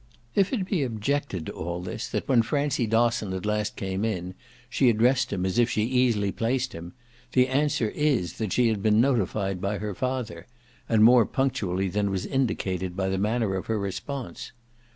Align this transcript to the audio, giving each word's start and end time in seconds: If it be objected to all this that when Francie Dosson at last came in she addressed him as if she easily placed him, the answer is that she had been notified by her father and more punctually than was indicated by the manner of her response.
If 0.33 0.51
it 0.51 0.65
be 0.67 0.81
objected 0.81 1.45
to 1.45 1.51
all 1.51 1.79
this 1.79 2.07
that 2.07 2.27
when 2.27 2.41
Francie 2.41 2.87
Dosson 2.87 3.33
at 3.33 3.45
last 3.45 3.75
came 3.75 4.03
in 4.03 4.33
she 4.67 4.89
addressed 4.89 5.31
him 5.31 5.45
as 5.45 5.59
if 5.59 5.69
she 5.69 5.83
easily 5.83 6.31
placed 6.31 6.73
him, 6.73 6.93
the 7.33 7.47
answer 7.47 7.89
is 7.89 8.39
that 8.39 8.51
she 8.51 8.69
had 8.69 8.81
been 8.81 8.99
notified 8.99 9.61
by 9.61 9.77
her 9.77 9.93
father 9.93 10.47
and 10.89 11.03
more 11.03 11.27
punctually 11.27 11.87
than 11.87 12.09
was 12.09 12.25
indicated 12.25 12.97
by 12.97 13.09
the 13.09 13.19
manner 13.19 13.55
of 13.55 13.67
her 13.67 13.77
response. 13.77 14.51